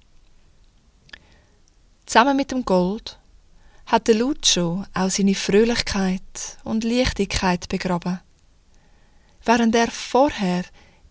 Zusammen 2.06 2.36
mit 2.36 2.50
dem 2.50 2.64
Gold 2.64 3.18
hat 3.86 4.08
der 4.08 4.16
Lucio 4.16 4.84
auch 4.94 5.10
seine 5.10 5.34
Fröhlichkeit 5.34 6.58
und 6.64 6.84
Leichtigkeit 6.84 7.68
begraben. 7.68 8.20
Während 9.44 9.74
er 9.74 9.90
vorher 9.90 10.64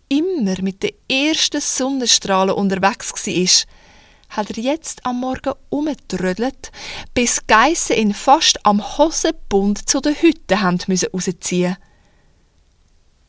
immer 0.08 0.60
mit 0.62 0.82
den 0.82 0.92
ersten 1.08 1.60
Sonnenstrahlen 1.60 2.54
unterwegs 2.54 3.12
war, 3.26 4.36
hat 4.36 4.50
er 4.50 4.62
jetzt 4.62 5.04
am 5.04 5.20
Morgen 5.20 5.52
umgetrödelt, 5.68 6.72
bis 7.14 7.46
Geissen 7.46 7.96
ihn 7.96 8.14
fast 8.14 8.64
am 8.64 8.98
Hosenbund 8.98 9.88
zu 9.88 10.00
den 10.00 10.14
Hütten 10.14 10.60
haben 10.60 10.78
müssen 10.86 11.10
rausziehen. 11.12 11.76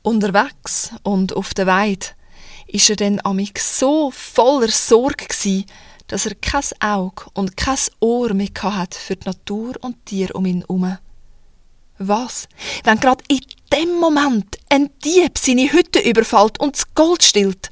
Unterwegs 0.01 0.91
und 1.03 1.33
auf 1.35 1.53
der 1.53 1.67
Weide 1.67 2.07
ist 2.67 2.89
er 2.89 2.95
dann 2.95 3.19
amig 3.23 3.59
so 3.59 4.11
voller 4.11 4.69
Sorge 4.69 5.25
gsi, 5.27 5.65
dass 6.13 6.27
er 6.27 6.35
kein 6.35 6.61
Auge 6.79 7.25
und 7.33 7.57
kein 7.57 7.79
Ohr 7.99 8.35
mehr 8.35 8.51
hat 8.61 8.93
für 8.93 9.15
die 9.15 9.25
Natur 9.25 9.73
und 9.81 10.05
Tier 10.05 10.35
um 10.35 10.45
ihn 10.45 10.59
herum. 10.59 10.99
Was, 11.97 12.47
wenn 12.83 12.99
gerade 12.99 13.23
in 13.29 13.39
dem 13.73 13.95
Moment 13.95 14.59
ein 14.69 14.91
Dieb 15.03 15.39
seine 15.39 15.73
Hütte 15.73 15.99
überfällt 15.99 16.59
und 16.59 16.75
das 16.75 16.93
Gold 16.93 17.23
stillt? 17.23 17.71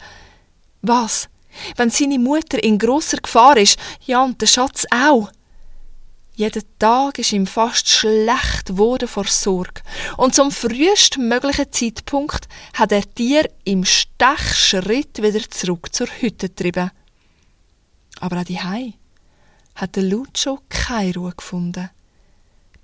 Was, 0.81 1.29
wenn 1.75 1.91
seine 1.91 2.17
Mutter 2.17 2.63
in 2.63 2.79
grosser 2.79 3.17
Gefahr 3.17 3.57
ist, 3.57 3.77
ja 4.07 4.23
und 4.23 4.41
der 4.41 4.47
Schatz 4.47 4.87
auch? 4.89 5.31
Jeden 6.33 6.63
Tag 6.79 7.19
ist 7.19 7.33
ihm 7.33 7.45
fast 7.45 7.89
schlecht 7.89 8.65
geworden 8.65 9.07
vor 9.07 9.25
Sorge. 9.25 9.83
Und 10.17 10.33
zum 10.33 10.49
frühestmöglichen 10.49 11.71
Zeitpunkt 11.71 12.47
hat 12.73 12.91
er 12.91 13.03
Tier 13.13 13.47
im 13.65 13.85
Stechschritt 13.85 15.21
wieder 15.21 15.47
zurück 15.47 15.93
zur 15.93 16.07
Hütte 16.07 16.49
getrieben. 16.49 16.89
Aber 18.21 18.39
auch 18.39 18.45
die 18.45 18.61
Hai 18.61 18.93
hat 19.75 19.95
der 19.95 20.03
Lucio 20.03 20.59
keine 20.69 21.15
Ruhe 21.15 21.33
gefunden. 21.35 21.89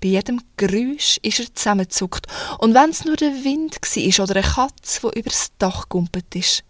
Bei 0.00 0.08
jedem 0.08 0.40
Geräusch 0.56 1.18
ist 1.22 1.40
er 1.40 1.54
zusammengezuckt. 1.54 2.26
Und 2.58 2.74
wenn 2.74 2.90
es 2.90 3.04
nur 3.04 3.16
der 3.16 3.32
Wind 3.44 3.76
war 3.80 4.24
oder 4.24 4.36
eine 4.36 4.46
Katze, 4.46 5.10
die 5.10 5.20
übers 5.20 5.52
Dach 5.58 5.88
gumpet 5.88 6.34
ist. 6.34 6.64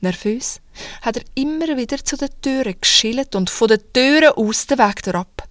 Nervös 0.00 0.60
hat 1.02 1.16
er 1.16 1.24
immer 1.34 1.76
wieder 1.76 2.02
zu 2.02 2.16
den 2.16 2.28
Türen 2.42 2.80
geschillt 2.80 3.34
und 3.34 3.48
von 3.48 3.68
den 3.68 3.92
Türen 3.92 4.32
aus 4.36 4.66
den 4.66 4.78
Weg 4.78 5.14
ab. 5.14 5.48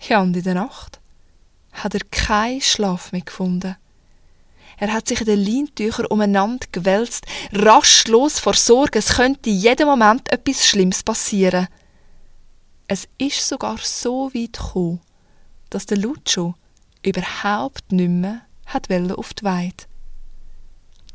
Ja, 0.00 0.22
und 0.22 0.36
in 0.36 0.42
der 0.42 0.54
Nacht 0.54 1.00
hat 1.72 1.94
er 1.94 2.00
keinen 2.10 2.60
Schlaf 2.60 3.12
mehr 3.12 3.22
gefunden. 3.22 3.76
Er 4.80 4.92
hat 4.92 5.08
sich 5.08 5.20
in 5.20 5.26
den 5.26 5.44
Leintüchern 5.44 6.06
umeinander 6.06 6.66
gewälzt, 6.70 7.26
rastlos 7.52 8.38
vor 8.38 8.54
Sorge, 8.54 9.00
es 9.00 9.16
könnte 9.16 9.50
jeden 9.50 9.88
Moment 9.88 10.30
etwas 10.30 10.66
Schlimmes 10.66 11.02
passieren. 11.02 11.66
Es 12.86 13.08
ist 13.18 13.46
sogar 13.46 13.78
so 13.78 14.32
weit 14.32 14.52
gekommen, 14.52 15.00
dass 15.68 15.86
der 15.86 15.98
Lucio 15.98 16.54
überhaupt 17.02 17.90
nicht 17.90 18.08
mehr 18.08 18.42
hat 18.66 18.90
auf 18.90 19.34
die 19.34 19.44
Weide. 19.44 19.84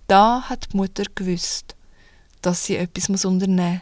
Da 0.08 0.44
hat 0.50 0.74
die 0.74 0.78
Mutter 0.78 1.06
gewusst, 1.16 1.76
dass 2.42 2.66
sie 2.66 2.76
etwas 2.76 3.24
unternehmen 3.24 3.74
muss. 3.74 3.82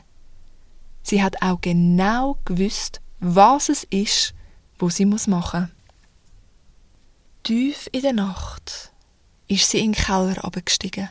Sie 1.03 1.23
hat 1.23 1.41
auch 1.41 1.59
genau 1.59 2.37
gewusst, 2.45 3.01
was 3.19 3.69
es 3.69 3.83
ist, 3.85 4.35
wo 4.77 4.89
sie 4.89 5.05
muss 5.05 5.25
machen. 5.25 5.71
Tief 7.43 7.89
in 7.91 8.03
der 8.03 8.13
Nacht 8.13 8.90
ist 9.51 9.69
sie 9.69 9.79
in 9.79 9.91
den 9.91 10.01
Keller 10.01 10.45
abgestiegen. 10.45 11.09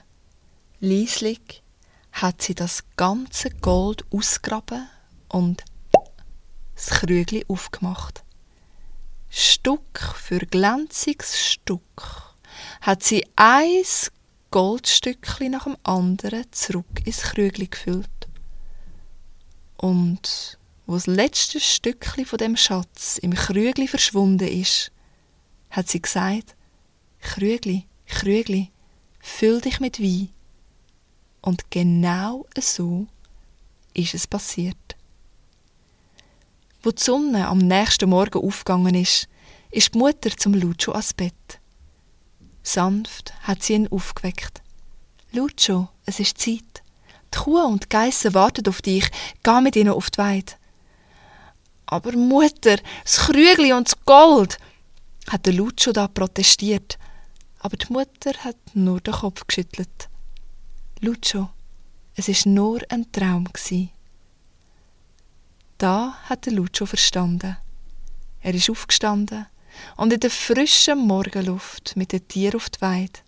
Lieslig 0.81 1.63
hat 2.13 2.41
sie 2.41 2.55
das 2.55 2.85
ganze 2.97 3.51
Gold 3.51 4.05
ausgraben 4.11 4.89
und 5.29 5.63
das 6.75 6.87
Krügli 6.87 7.45
aufgemacht. 7.49 8.25
Stück 9.29 10.15
für 10.17 10.39
glänziges 10.39 11.39
Stück, 11.39 12.35
hat 12.81 13.03
sie 13.03 13.27
eins 13.37 14.11
Goldstückli 14.51 15.51
nach 15.51 15.65
dem 15.65 15.77
anderen 15.83 16.51
zurück 16.51 17.05
ins 17.05 17.21
Krügli 17.21 17.67
gefüllt. 17.67 18.09
Und 19.77 20.59
wo 20.87 20.95
das 20.95 21.07
letzte 21.07 21.61
Stückli 21.61 22.25
von 22.25 22.39
dem 22.39 22.57
Schatz 22.57 23.19
im 23.19 23.35
Krügli 23.35 23.87
verschwunden 23.87 24.49
ist, 24.49 24.91
hat 25.69 25.89
sie 25.89 26.01
gesagt, 26.01 26.57
Krügli, 27.21 27.87
Krügli, 28.11 28.71
füll 29.21 29.61
dich 29.61 29.81
mit 29.81 30.01
Wein. 30.01 30.31
Und 31.41 31.71
genau 31.71 32.47
so 32.59 33.07
ist 33.95 34.15
es 34.15 34.27
passiert. 34.27 34.97
Wo 36.83 36.91
die 36.91 37.03
Sonne 37.03 37.49
am 37.49 37.59
nächsten 37.59 38.11
Morgen 38.11 38.43
aufgegangen 38.43 38.95
ist, 38.95 39.29
ist 39.71 39.95
die 39.95 39.99
Mutter 39.99 40.37
zum 40.37 40.55
Lucio 40.55 40.93
ans 40.93 41.15
Bett. 41.15 41.61
Sanft 42.63 43.33
hat 43.43 43.63
sie 43.63 43.75
ihn 43.75 43.89
aufgeweckt. 43.89 44.61
Lucio, 45.33 45.89
es 46.05 46.21
ist 46.21 46.39
Zeit. 46.39 46.83
Die 47.33 47.39
Kuh 47.39 47.63
und 47.63 47.85
die 47.85 47.89
Geissen 47.89 48.35
warten 48.35 48.67
auf 48.69 48.83
dich. 48.83 49.09
Geh 49.43 49.61
mit 49.61 49.77
ihnen 49.77 49.93
auf 49.93 50.11
die 50.11 50.19
Weide. 50.19 50.53
Aber 51.87 52.13
Mutter, 52.13 52.77
das 53.05 53.19
Krügli 53.19 53.73
und 53.73 53.89
das 53.89 54.05
Gold, 54.05 54.59
hat 55.29 55.47
der 55.47 55.53
Lucio 55.53 55.93
da 55.93 56.09
protestiert. 56.09 56.99
Aber 57.61 57.77
die 57.77 57.93
Mutter 57.93 58.33
hat 58.43 58.57
nur 58.75 59.01
den 59.01 59.15
Kopf 59.15 59.47
geschüttelt. 59.47 60.09
Lucio, 61.01 61.51
es 62.17 62.29
ist 62.29 62.47
nur 62.47 62.81
ein 62.89 63.11
Traum 63.13 63.45
gsi. 63.53 63.91
Da 65.79 66.15
hat 66.25 66.47
Lucio 66.47 66.87
verstanden. 66.87 67.57
Er 68.41 68.55
ist 68.55 68.71
aufgestanden 68.71 69.47
und 69.97 70.13
in 70.13 70.21
der 70.21 70.31
frischen 70.31 70.99
Morgenluft 71.07 71.97
mit 71.97 72.13
den 72.13 72.27
Tieren 72.27 72.57
auf 72.57 72.71
die 72.71 72.81
Weide. 72.81 73.21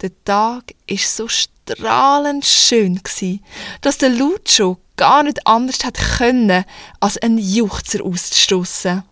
Der 0.00 0.10
Tag 0.24 0.74
ist 0.86 1.16
so 1.16 1.28
strahlend 1.28 2.44
schön 2.44 3.00
gsi, 3.02 3.40
dass 3.80 3.98
der 3.98 4.10
Lucio 4.10 4.78
gar 4.96 5.22
nicht 5.22 5.46
anders 5.46 5.84
hat 5.84 5.98
können, 6.18 6.64
als 7.00 7.18
einen 7.18 7.38
Juchzer 7.38 8.04
auszustoßen. 8.04 9.04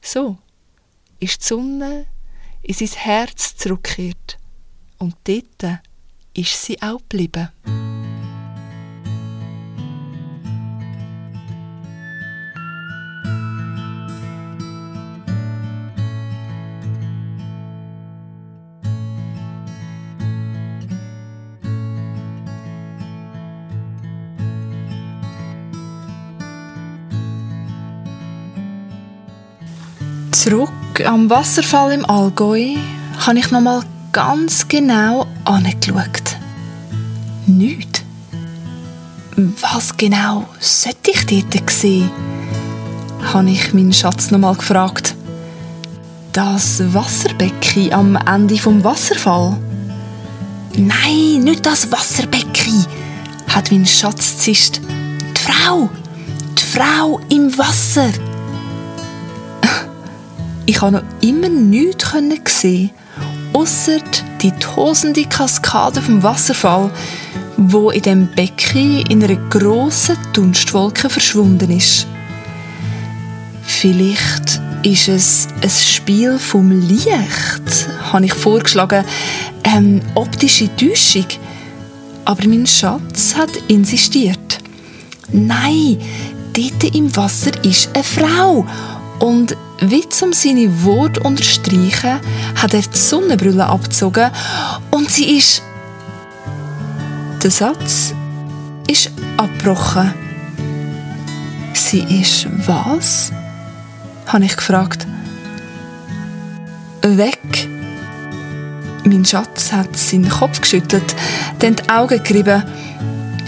So 0.00 0.38
ist 1.20 1.42
die 1.42 1.46
Sonne 1.46 2.06
in 2.68 2.74
sein 2.74 2.88
Herz 2.98 3.56
zurückgekehrt 3.56 4.38
und 4.98 5.16
dort 5.24 5.80
ist 6.34 6.62
sie 6.62 6.80
auch 6.82 6.98
geblieben. 7.08 7.48
Zurück 30.48 31.04
am 31.04 31.28
Wasserfall 31.28 31.92
im 31.92 32.08
Allgäu 32.08 32.76
habe 33.18 33.38
ich 33.38 33.50
nochmal 33.50 33.82
ganz 34.12 34.66
genau 34.66 35.26
angeschaut. 35.44 36.38
Nicht. 37.46 38.02
Was 39.36 39.94
genau 39.98 40.48
sollte 40.58 41.10
ich 41.10 41.26
dort 41.26 41.68
sehen? 41.68 42.08
habe 43.30 43.50
ich 43.50 43.74
meinen 43.74 43.92
Schatz 43.92 44.30
nochmal 44.30 44.54
gefragt. 44.54 45.14
Das 46.32 46.82
Wasserbecken 46.94 47.92
am 47.92 48.16
Ende 48.16 48.56
vom 48.56 48.82
Wasserfall? 48.82 49.54
Nein, 50.76 51.44
nicht 51.44 51.66
das 51.66 51.92
Wasserbecken, 51.92 52.86
hat 53.48 53.70
mein 53.70 53.84
Schatz 53.84 54.38
zischt. 54.38 54.80
Die 55.36 55.40
Frau, 55.42 55.90
die 56.56 56.62
Frau 56.62 57.20
im 57.28 57.58
Wasser. 57.58 58.08
Ich 60.68 60.76
konnte 60.76 61.00
noch 61.00 61.22
immer 61.22 61.48
nichts 61.48 62.60
sehen, 62.60 62.90
außer 63.54 64.00
die 64.42 64.52
tosende 64.52 65.24
Kaskade 65.24 66.02
vom 66.02 66.22
Wasserfall, 66.22 66.90
wo 67.56 67.88
in 67.88 68.02
dem 68.02 68.26
Becken 68.26 69.00
in 69.06 69.24
einer 69.24 69.36
grossen 69.48 70.18
Dunstwolke 70.34 71.08
verschwunden 71.08 71.70
ist. 71.70 72.06
Vielleicht 73.62 74.60
ist 74.82 75.08
es 75.08 75.48
ein 75.62 75.70
Spiel 75.70 76.38
vom 76.38 76.70
Licht, 76.70 77.88
habe 78.12 78.26
ich 78.26 78.34
vorgeschlagen, 78.34 79.06
eine 79.62 80.02
optische 80.16 80.68
Täuschung. 80.76 81.28
Aber 82.26 82.46
mein 82.46 82.66
Schatz 82.66 83.34
hat 83.34 83.56
insistiert. 83.68 84.58
Nein, 85.32 85.96
dort 86.52 86.94
im 86.94 87.16
Wasser 87.16 87.52
ist 87.64 87.88
eine 87.94 88.04
Frau 88.04 88.66
und 89.20 89.56
wie 89.80 90.04
um 90.22 90.32
seine 90.32 90.84
Worte 90.84 91.20
unterstreichen, 91.20 92.20
hat 92.56 92.74
er 92.74 92.80
die 92.80 92.98
Sonnenbrille 92.98 93.66
abgezogen 93.66 94.30
und 94.90 95.10
sie 95.10 95.36
ist. 95.36 95.62
Der 97.42 97.50
Satz 97.50 98.14
ist 98.88 99.10
abgebrochen. 99.36 100.12
Sie 101.74 102.00
ist 102.20 102.48
was? 102.66 103.32
habe 104.26 104.44
ich 104.44 104.56
gefragt. 104.56 105.06
Weg. 107.02 107.68
Mein 109.04 109.24
Schatz 109.24 109.72
hat 109.72 109.96
seinen 109.96 110.28
Kopf 110.28 110.60
geschüttelt, 110.60 111.14
dann 111.60 111.76
die 111.76 111.88
Augen 111.88 112.22
gerieben, 112.22 112.62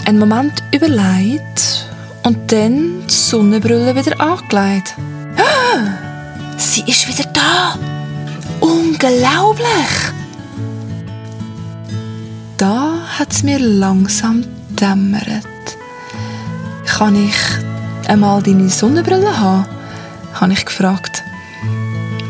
einen 0.05 0.17
Moment 0.17 0.63
überlegt 0.73 1.85
und 2.23 2.51
dann 2.51 3.05
die 3.07 3.13
Sonnenbrille 3.13 3.95
wieder 3.95 4.19
angelegt. 4.19 4.95
Sie 6.57 6.83
ist 6.87 7.07
wieder 7.07 7.29
da! 7.33 7.77
Unglaublich! 8.59 9.67
Da 12.57 12.93
hat 13.17 13.31
es 13.31 13.43
mir 13.43 13.59
langsam 13.59 14.45
dämmert. 14.69 15.45
Kann 16.85 17.15
ich 17.15 17.35
einmal 18.07 18.41
deine 18.43 18.69
Sonnenbrille 18.69 19.39
haben? 19.39 19.65
habe 20.33 20.53
ich 20.53 20.65
gefragt. 20.65 21.23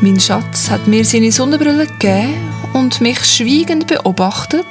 Mein 0.00 0.18
Schatz 0.18 0.70
hat 0.70 0.88
mir 0.88 1.04
seine 1.04 1.30
Sonnenbrille 1.30 1.86
gegeben 1.86 2.34
und 2.72 3.00
mich 3.00 3.24
schweigend 3.24 3.86
beobachtet, 3.86 4.66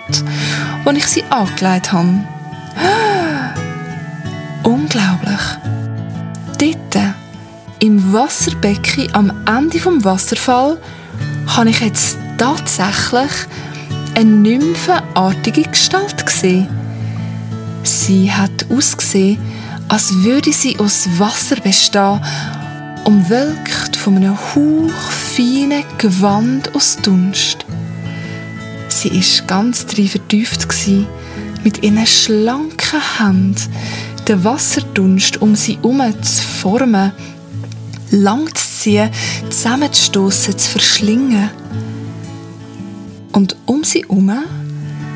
als 0.84 0.98
ich 0.98 1.08
sie 1.08 1.24
angelegt 1.30 1.94
habe. 1.94 2.24
Unglaublich. 4.63 5.41
Dort 6.60 7.11
Wasserbecken 8.13 9.13
am 9.13 9.32
Ende 9.45 9.80
vom 9.80 10.04
Wasserfall 10.04 10.78
habe 11.47 11.69
ich 11.69 11.80
jetzt 11.80 12.17
tatsächlich 12.38 13.32
eine 14.15 14.30
nymphenartige 14.30 15.63
Gestalt 15.63 16.26
gesehen. 16.26 16.67
Sie 17.84 18.32
hat 18.32 18.65
ausgesehen, 18.69 19.38
als 19.88 20.13
würde 20.24 20.52
sie 20.52 20.78
aus 20.80 21.08
Wasser 21.17 21.56
bestehen, 21.58 22.21
umwölkt 23.06 23.95
von 23.95 24.17
einem 24.17 24.38
hauchfeinen 24.38 25.84
Gewand 25.97 26.74
aus 26.76 26.97
Dunst. 26.97 27.65
Sie 28.89 29.10
ist 29.10 29.47
ganz 29.47 29.86
drin 29.86 30.08
vertieft 30.08 30.67
mit 31.63 31.84
ihren 31.84 32.06
schlanken 32.06 33.02
Händen 33.17 33.56
den 34.28 34.43
Wasserdunst 34.43 35.41
um 35.41 35.56
sie 35.56 35.78
herum 35.78 36.02
zu 36.21 36.41
formen 36.43 37.12
lang 38.12 38.54
zu 38.56 38.65
ziehen, 38.65 39.10
zusammenzustossen, 39.50 40.58
zu 40.58 40.71
verschlingen. 40.71 41.50
Und 43.32 43.56
um 43.65 43.84
sie 43.84 44.02
herum 44.02 44.32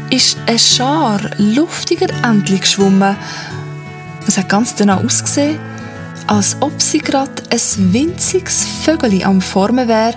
ist 0.10 0.38
ein 0.48 0.60
Schar 0.60 1.20
luftiger 1.38 2.10
Entchen 2.24 2.60
geschwommen. 2.60 3.16
Es 4.28 4.38
hat 4.38 4.50
ganz 4.50 4.76
danach 4.76 5.04
ausgesehen, 5.04 5.60
als 6.28 6.58
ob 6.60 6.82
sie 6.82 7.00
gerade 7.00 7.44
ein 7.52 7.94
winziges 7.94 8.66
Vögel 8.84 9.24
am 9.24 9.42
Formen 9.42 9.88
wäre, 9.88 10.16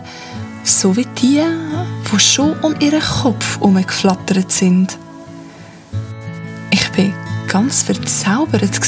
so 0.64 0.96
wie 0.96 1.06
die, 1.20 1.42
die 2.12 2.20
schon 2.20 2.58
um 2.60 2.74
ihren 2.80 3.00
Kopf 3.00 3.58
herumgeflattert 3.58 4.50
sind. 4.50 4.98
Ganz 7.48 7.82
verzaubert 7.82 8.78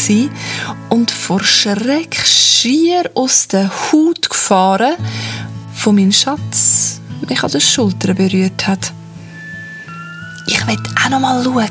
und 0.90 1.10
vor 1.10 1.42
Schreck 1.42 2.14
schier 2.26 3.10
aus 3.14 3.48
der 3.48 3.70
Haut 3.70 4.28
gefahren, 4.28 4.96
wo 5.82 5.92
mein 5.92 6.12
Schatz 6.12 7.00
mich 7.26 7.42
an 7.42 7.50
den 7.50 7.60
Schultern 7.60 8.16
berührt 8.16 8.66
hat. 8.66 8.92
Ich 10.46 10.66
will 10.66 10.76
auch 11.02 11.08
noch 11.08 11.20
mal 11.20 11.42
schauen, 11.42 11.68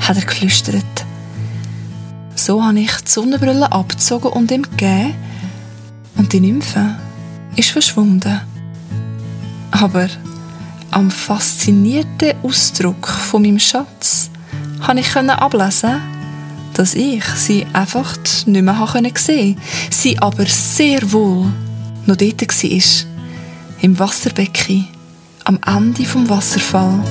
hat 0.00 0.16
er 0.16 0.24
geflüstert. 0.24 0.84
So 2.34 2.62
habe 2.62 2.80
ich 2.80 2.94
die 2.96 3.10
Sonnenbrille 3.10 3.70
abgezogen 3.72 4.32
und 4.32 4.50
ihm 4.50 4.62
gegeben. 4.62 5.14
Und 6.16 6.32
die 6.32 6.40
Nymphe 6.40 6.96
ist 7.56 7.70
verschwunden. 7.70 8.40
Aber 9.70 10.08
am 10.90 11.10
faszinierten 11.10 12.34
Ausdruck 12.42 13.06
von 13.06 13.42
meinem 13.42 13.58
Schatz 13.58 14.30
konnte 14.84 15.02
ich 15.02 15.16
ablesen, 15.16 16.00
dass 16.74 16.94
ich 16.94 17.24
sie 17.24 17.66
einfach 17.72 18.16
nicht 18.46 18.62
mehr 18.62 18.86
sehen 19.14 19.54
konnte, 19.54 19.60
sie 19.90 20.18
aber 20.18 20.46
sehr 20.46 21.12
wohl 21.12 21.46
noch 22.06 22.16
dort 22.16 22.40
war, 22.42 23.10
im 23.82 23.98
Wasserbecken, 23.98 24.88
am 25.44 25.58
Ende 25.66 26.04
vom 26.04 26.28
Wasserfall. 26.28 27.02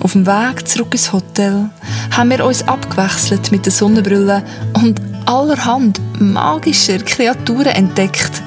Auf 0.00 0.12
dem 0.12 0.26
Weg 0.26 0.66
zurück 0.66 0.92
ins 0.92 1.12
Hotel 1.12 1.70
haben 2.10 2.30
wir 2.30 2.44
uns 2.44 2.66
abgewechselt 2.66 3.52
mit 3.52 3.66
der 3.66 3.72
Sonnenbrille 3.72 4.42
und 4.72 5.00
allerhand 5.26 6.00
magischer 6.20 6.98
Kreaturen 6.98 7.66
entdeckt. 7.66 8.42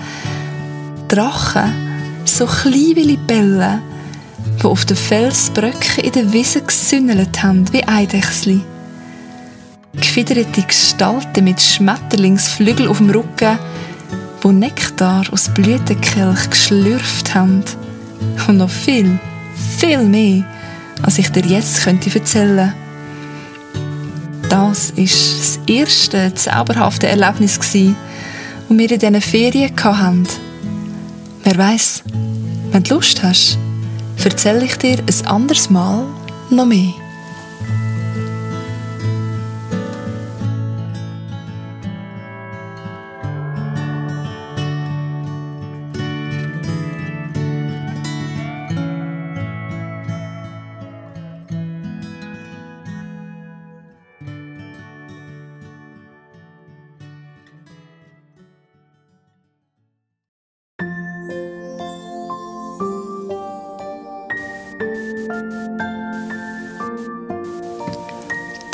Drachen, 1.07 1.71
so 2.25 2.45
klein 2.45 2.95
wie 2.95 3.03
Libellen, 3.03 3.81
die 4.61 4.65
auf 4.65 4.85
den 4.85 4.97
Felsbröcken 4.97 6.03
in 6.03 6.11
der 6.11 6.33
Wiese 6.33 6.61
gesünnelt 6.61 7.41
haben 7.43 7.71
wie 7.71 7.87
Eidechsli. 7.87 8.61
Gefiederte 9.95 10.61
Gestalten 10.61 11.43
mit 11.43 11.61
Schmetterlingsflügel 11.61 12.87
auf 12.87 12.97
dem 12.97 13.09
Rücken, 13.09 13.57
wo 14.41 14.51
Nektar 14.51 15.23
aus 15.31 15.49
Blütenkelch 15.49 16.49
geschlürft 16.49 17.33
haben. 17.33 17.63
Und 18.47 18.57
noch 18.57 18.69
viel, 18.69 19.19
viel 19.79 20.03
mehr 20.03 20.43
als 21.01 21.19
ich 21.19 21.29
dir 21.29 21.45
jetzt 21.45 21.83
könnte 21.83 22.13
erzählen 22.17 22.73
Das 24.49 24.95
war 24.95 25.03
das 25.03 25.59
erste 25.67 26.33
zauberhafte 26.33 27.07
Erlebnis, 27.07 27.57
das 27.57 27.73
wir 27.73 28.91
in 28.91 28.99
diesen 28.99 29.21
Ferien 29.21 29.75
hatten. 29.83 30.27
Wer 31.43 31.57
weiß, 31.57 32.03
wenn 32.71 32.83
du 32.83 32.95
Lust 32.95 33.21
hast, 33.23 33.57
erzähle 34.25 34.65
ich 34.65 34.75
dir 34.77 34.97
ein 34.97 35.27
anderes 35.27 35.69
Mal 35.69 36.05
noch 36.49 36.65
mehr. 36.65 37.04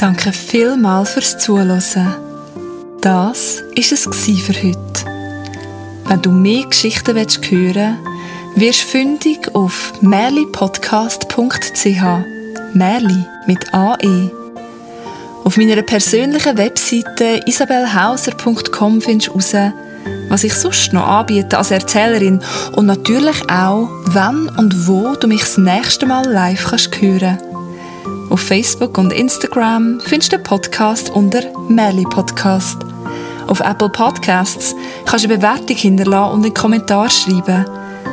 Danke 0.02 0.34
vielmals 0.34 1.12
fürs 1.12 1.38
Zuhören. 1.38 1.80
Das 3.02 3.62
war 3.62 3.78
es 3.78 4.08
für 4.08 4.64
heute. 4.64 5.06
Wenn 6.08 6.22
du 6.24 6.32
mehr 6.32 6.66
Geschichten 6.66 7.16
hören 7.16 8.00
willst, 8.56 8.56
wirst 8.56 8.82
du 8.82 8.88
fündig 8.88 9.54
auf 9.54 9.94
merlipodcast.ch 10.02 12.02
Merli 12.74 13.26
mit 13.46 13.72
AE. 13.76 14.32
Auf 15.44 15.58
meiner 15.58 15.84
persönlichen 15.84 16.58
Webseite 16.58 17.42
isabelhauser.com 17.46 19.02
findest 19.02 19.28
du 19.28 19.40
heraus, 19.40 19.74
was 20.30 20.44
ich 20.44 20.56
sonst 20.56 20.94
noch 20.94 21.06
anbiete 21.06 21.60
als 21.60 21.70
Erzählerin 21.70 22.42
und 22.76 22.88
natürlich 22.88 23.48
auch, 23.52 23.88
wann 24.06 24.50
und 24.58 24.88
wo 24.88 25.14
du 25.14 25.28
mich 25.28 25.42
das 25.42 25.60
nächste 25.60 26.08
Mal 26.08 26.26
live 26.26 26.72
hören 26.72 27.20
kannst. 27.20 27.51
Auf 28.32 28.40
Facebook 28.40 28.98
und 28.98 29.12
Instagram 29.12 30.00
findest 30.00 30.32
du 30.32 30.38
den 30.38 30.44
Podcast 30.44 31.10
unter 31.10 31.42
Merli 31.68 32.04
Podcast. 32.04 32.78
Auf 33.48 33.60
Apple 33.60 33.90
Podcasts 33.90 34.74
kannst 35.06 35.26
du 35.26 35.30
eine 35.30 35.38
Bewertung 35.38 35.76
hinterlassen 35.76 36.36
und 36.36 36.46
einen 36.46 36.54
Kommentar 36.54 37.10
schreiben. 37.10 37.66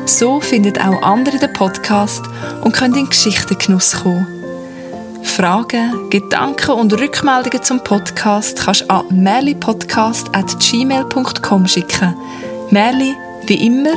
So 0.07 0.41
finden 0.41 0.77
auch 0.77 1.01
andere 1.03 1.39
den 1.39 1.53
Podcast 1.53 2.25
und 2.65 2.73
können 2.73 2.97
in 2.97 3.09
Geschichtengenuss 3.09 4.03
kommen. 4.03 4.27
Fragen, 5.23 6.11
Gedanken 6.11 6.73
und 6.73 6.99
Rückmeldungen 6.99 7.63
zum 7.63 7.85
Podcast 7.85 8.59
kannst 8.59 8.81
du 8.81 8.91
an 8.91 9.23
merlipodcast.gmail.com 9.23 11.69
schicken. 11.69 12.17
Merli, 12.71 13.15
wie 13.47 13.67
immer, 13.67 13.95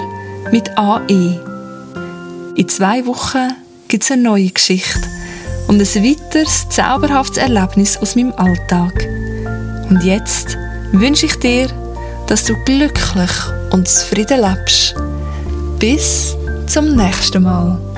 mit 0.52 0.70
AE. 0.78 1.40
In 2.56 2.70
zwei 2.70 3.08
Wochen 3.08 3.56
gibt 3.88 4.04
es 4.04 4.12
eine 4.12 4.22
neue 4.22 4.52
Geschichte 4.52 5.10
und 5.72 5.80
ein 5.80 6.04
weiteres 6.04 6.68
zauberhaftes 6.68 7.38
Erlebnis 7.38 7.96
aus 7.96 8.18
meinem 8.18 8.34
Alltag. 8.34 9.08
Und 9.90 10.04
jetzt 10.04 10.58
wünsche 10.92 11.28
ich 11.28 11.40
dir, 11.40 11.70
dass 12.28 12.44
du 12.44 12.58
glücklich 12.66 13.32
und 13.72 13.88
zufrieden 13.88 14.42
lebst. 14.42 14.96
Bis 15.80 16.36
zum 16.68 16.98
nächsten 16.98 17.44
Mal. 17.44 17.91